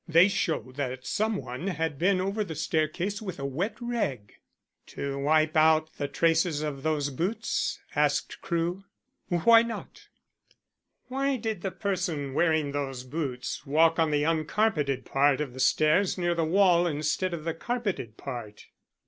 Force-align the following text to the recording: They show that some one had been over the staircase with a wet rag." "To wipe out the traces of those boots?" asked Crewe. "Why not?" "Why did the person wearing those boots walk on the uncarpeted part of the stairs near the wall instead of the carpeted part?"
They 0.07 0.29
show 0.29 0.71
that 0.77 1.05
some 1.05 1.35
one 1.35 1.67
had 1.67 1.99
been 1.99 2.19
over 2.19 2.43
the 2.43 2.55
staircase 2.55 3.21
with 3.21 3.37
a 3.37 3.45
wet 3.45 3.77
rag." 3.79 4.33
"To 4.87 5.19
wipe 5.19 5.55
out 5.55 5.93
the 5.99 6.07
traces 6.07 6.63
of 6.63 6.81
those 6.81 7.11
boots?" 7.11 7.79
asked 7.95 8.41
Crewe. 8.41 8.83
"Why 9.27 9.61
not?" 9.61 10.07
"Why 11.07 11.37
did 11.37 11.61
the 11.61 11.69
person 11.69 12.33
wearing 12.33 12.71
those 12.71 13.03
boots 13.03 13.63
walk 13.67 13.99
on 13.99 14.09
the 14.09 14.23
uncarpeted 14.25 15.05
part 15.05 15.39
of 15.39 15.53
the 15.53 15.59
stairs 15.59 16.17
near 16.17 16.33
the 16.33 16.45
wall 16.45 16.87
instead 16.87 17.31
of 17.35 17.43
the 17.43 17.53
carpeted 17.53 18.17
part?" 18.17 18.65